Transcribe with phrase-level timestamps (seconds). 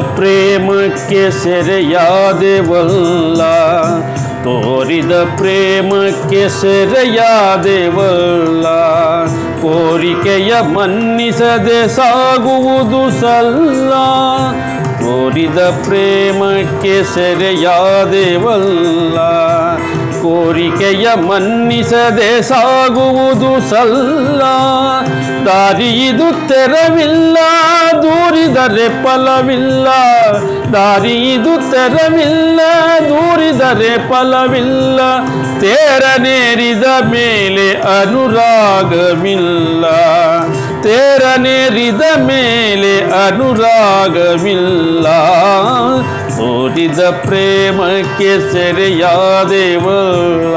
[0.00, 3.42] ಪ್ರೇಮಕ್ಕೆ ಸೆರೆಯಾದೆವಲ್ಲ?
[4.44, 8.66] ತೋರಿದ ಪ್ರೇಮಕ್ಕೆ ಸೆರೆಯಾದೆವಲ್ಲ?
[9.60, 13.92] ಕೋರಿಕೆಯ ಮನ್ನಿಸದೆ ಸಾಗುವುದು ಸಲ್ಲ?
[14.98, 19.45] ತೋರಿದ ಪ್ರೇಮಕ್ಕೆ ಸೆರೆಯಾದೆವಲ್ಲ?
[21.14, 24.42] ಮನ್ನಿಸದೆ ಸಾಗುವುದು ಸಲ್ಲ.
[25.46, 27.38] ದಾರಿ ಇದು ತೆರವಿಲ್ಲ,
[28.02, 29.88] ದೂರಿದರೆ ಫಲವಿಲ್ಲ.
[30.72, 32.60] ದಾರಿ ಇದು ತೆರವಿಲ್ಲ,
[33.08, 35.00] ದೂರಿದರೆ ಫಲವಿಲ್ಲ.
[35.60, 37.70] ತೇರನೇರಿದ ಮೇಲೆ
[38.00, 39.84] ಅನುರಾಗವಿಲ್ಲ.
[40.82, 45.06] ತೇರನೇರಿದ ಮೇಲೆ ಅನುರಾಗವಿಲ್ಲ.
[46.36, 50.56] ತೋರಿದ ಪ್ರೇಮಕ್ಕೆ ಸೆರೆಯಾದೆವಲ್ಲ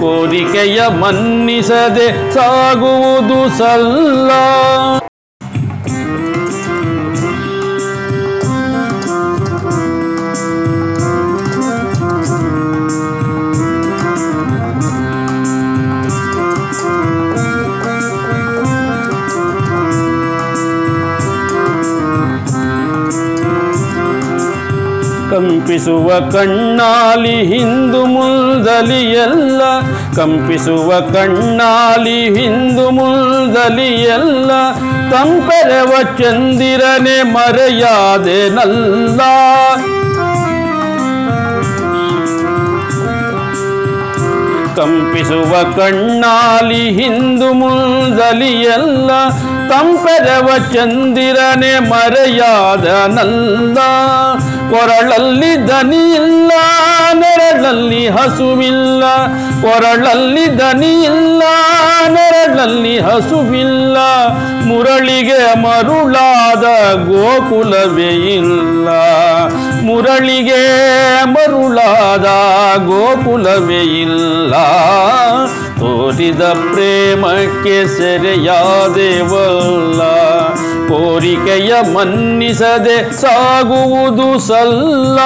[0.00, 4.30] ಕೋರಿಕೆಯ ಮನ್ನಿಸದೆ ಸಾಗುವುದು ಸಲ್ಲ.
[25.50, 29.62] ಕಂಪಿಸುವ ಕಣ್ಣಾಲಿ ಹಿಂದು ಮುಲ್ದಲಿ ಎಲ್ಲ
[30.16, 34.50] ಕಂಪಿಸುವ ಕಣ್ಣಾಲಿ ಹಿಂದು ಮುಲ್ದಲಿ ಎಲ್ಲ
[35.10, 39.20] ತಂಪೆರವ ಚಂದಿರನೆ ಮರೆಯಾದೆನಲ್ಲ.
[44.76, 48.62] ಕಂಪಿಸುವ ಕಣ್ಣಾಲಿ ಹಿಂದು ಮುಲ್ದಲಿ
[49.70, 53.78] ತಂಪೆರವ ಚಂದಿರನೆ ಮರೆಯಾದ ನಲ್ಲ
[54.72, 56.52] ಕೊರಳಲ್ಲಿ ದನಿಯಿಲ್ಲ
[57.20, 59.04] ನೆರಳಲ್ಲಿ ಹಸುವಿಲ್ಲ
[59.62, 61.42] ಕೊರಳಲ್ಲಿ ದನಿಯಿಲ್ಲ
[62.14, 63.96] ನೆರಳಲ್ಲಿ ಹಸುವಿಲ್ಲ,
[64.68, 66.64] ಮುರಳಿಗೆ ಮರುಳಾದ
[67.08, 68.88] ಗೋಕುಲವೇ ಇಲ್ಲ,
[69.88, 70.62] ಮುರಳಿಗೆ
[71.34, 72.26] ಮರುಳಾದ
[72.90, 74.54] ಗೋಕುಲವೇ ಇಲ್ಲ.
[76.10, 80.02] ತೋರಿದ ಪ್ರೇಮಕ್ಕೆ ಸೆರೆಯಾದೆವಲ್ಲ.
[80.88, 85.18] ಕೋರಿಕೆಯ ಮನ್ನಿಸದೆ ಸಾಗುವುದು ಸಲ್ಲ.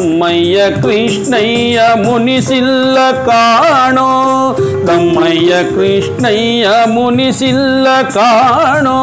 [0.00, 2.96] ದಮ್ಮಯ್ಯ ಕೃಷ್ಣಯ್ಯ ಮುನಿಸಿಲ್ಲ
[3.26, 4.08] ಕಾಣೋ.
[4.86, 9.00] ತಮ್ಮಯ್ಯ ಕೃಷ್ಣಯ್ಯ ಮುನಿಸಿಲ್ಲ ಕಾಣೋ.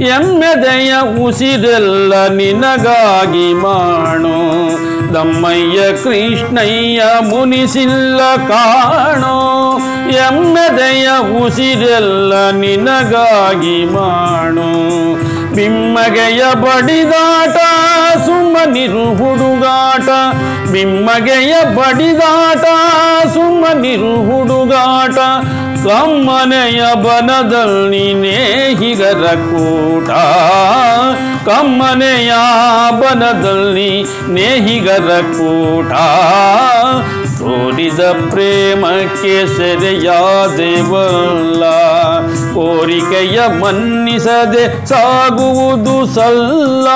[0.00, 0.94] ಎಮ್ಮೆದೆಯ
[1.24, 4.70] ಉಸಿರೆಲ್ಲ ನಿನಗಾಗಿ ಮಾಡೋ
[5.14, 9.78] ದಮ್ಮಯ್ಯ ಕೃಷ್ಣಯ್ಯ ಮುನಿಸಿಲ್ಲ ಕಾಣೋ.
[10.08, 11.08] ಎಮ್ಮೆದೆಯ
[11.44, 14.70] ಉಸಿರೆಲ್ಲ ನಿನಗಾಗಿ ಮಾಡೋ
[15.54, 17.56] ಬಿಮ್ಮಗೆಯ ಬಡಿದಾಟ
[18.50, 20.08] ಸುಮ್ಮನಿರು ಹುಡುಗಾಟ
[20.70, 22.64] ಬಿಮ್ಮಗೆಯ ಬಡಿದಾಟ.
[23.28, 25.18] ಸುಮ್ಮನಿರು ಹುಡುಗಾಟ
[25.84, 30.10] ಕಮ್ಮನೆಯ ಬನದಲ್ಲಿ ನೇಹಿಗರ ಕೂಟ.
[31.48, 32.32] ಕಮ್ಮನೆಯ
[32.90, 35.92] ಬನದಲ್ಲಿ ನೇಹಿಗರ ಕೂಟ.
[37.38, 41.64] ತೋರಿದ ಪ್ರೇಮಕ್ಕೆ ಸೆರೆಯಾದೆವಲ್ಲ
[42.54, 46.88] ಕೋರಿಕೆಯ ಮನ್ನಿಸದೆ ಸಾಗುವುದು ಸಲ್ಲ.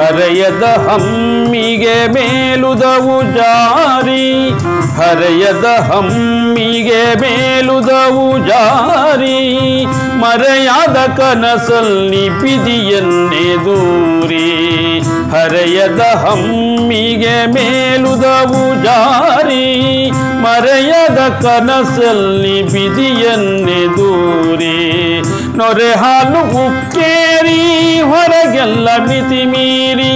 [0.00, 4.50] ಹರೆಯದ ಹಮ್ಮಿಗೆ ಮೇಲುದವು ಜಾರಿ.
[4.96, 9.86] ಹರೆಯದ ಹಮ್ಮಿಗೆ ಮೇಲುದವು ಜಾರಿ.
[10.18, 15.00] ಮರೆಯಾದ ಕನಸಲ್ಲಿ ಬಿದಿಯನ್ನೇ ದೂರಿ.
[15.30, 20.10] ಹರೆಯದ ಹಮ್ಮಿಗೆ ಮೇಲುದವು ಜಾರಿ.
[20.42, 25.22] ಮರೆಯದ ಕನಸಲ್ಲಿ ಬಿದಿಯನ್ನೇ ದೂರಿ.
[25.60, 27.10] ನೊರೆ ಹಾಲು ಉಕ್ಕೇ
[27.40, 30.12] ಉಕ್ಕೇರಿ ಹೊರಗೆಲ್ಲ ಮಿತಿ ಮೀರಿ.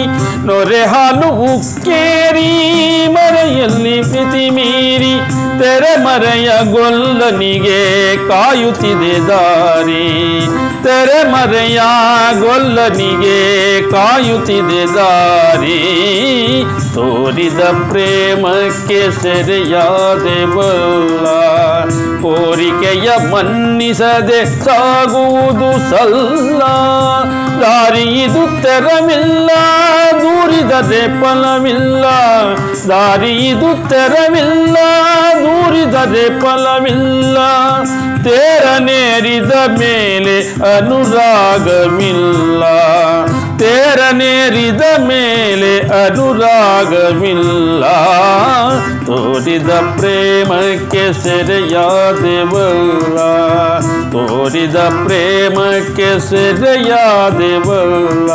[0.46, 2.50] ನೊರೆ ಹಾಲು ಉಕ್ಕೇರಿ
[3.06, 4.83] ಮರೆಯಲ್ಲಿ ಮಿತಿ ಮೀರಿ.
[5.64, 10.46] ತೆರೆಮರೆಯ ಗೊಲ್ಲನಿಗೆ ಕಾಯುತ್ತಿದೆ ದಾರಿ.
[10.84, 11.80] ತೆರೆಮರೆಯ
[12.40, 13.38] ಗೊಲ್ಲನಿಗೆ
[13.90, 15.78] ಕಾಯುತ್ತಿದೆ ದಾರಿ.
[16.94, 21.26] ತೋರಿದ ಪ್ರೇಮಕ್ಕೆ ಸೆರೆಯಾದೆ ಬಲ್ಲ
[22.22, 26.62] ಕೋರಿಕೆಯ ಮನ್ನಿಸದೆ ಸಾಗುವುದು ಸಲ್ಲ.
[27.60, 29.50] ದಾರಿ ಇದು ತೆರವಿಲ್ಲ,
[30.12, 32.04] ದೂರಿದದೆ ಫಲವಿಲ್ಲ.
[32.88, 34.76] ದಾರಿ ಇದು ತೆರವಿಲ್ಲ
[35.74, 37.38] ದೂರಿದದೆ ಫಲವಿಲ್ಲ
[38.24, 40.36] ತೇರನೇರಿದ ಮೇಲೆ
[40.76, 42.62] ಅನುರಾಗವಿಲ್ಲ.
[43.58, 47.84] ತೇರನೇರಿದ ಮೇಲೆ ಅನುರಾಗವಿಲ್ಲ.
[49.06, 53.18] ತೋರಿದ ಪ್ರೇಮಕ್ಕೆ ಸೆರೆಯಾದೆವಲ್ಲ
[54.12, 58.30] ತೋರಿದ ಪ್ರೇಮಕ್ಕೆ ಸೆರೆಯಾದೆವಲ್ಲ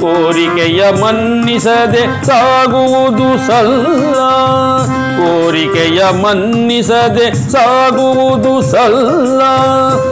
[0.00, 4.29] ಕೋರಿಕೆಯ ಮನ್ನಿಸದೆ ಸಾಗುವುದು ಸಲ್ಲ.
[5.50, 9.40] ಕೋರಿಕೆಯ ಮನ್ನಿಸದೆ ಸಾಗುವುದು ಸಲ್ಲ.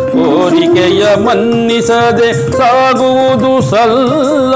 [0.08, 4.54] ಕೋರಿಕೆಯ ಮನ್ನಿಸದೆ ಸಾಗುವುದು ಸಲ್ಲ.